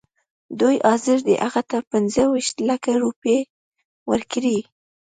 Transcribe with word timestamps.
دوی 0.59 0.75
حاضر 0.87 1.17
دي 1.27 1.35
هغه 1.45 1.61
ته 1.69 1.77
پنځه 1.91 2.23
ویشت 2.29 2.55
لکه 2.69 2.91
روپۍ 3.03 3.39
ورکړي. 4.09 4.57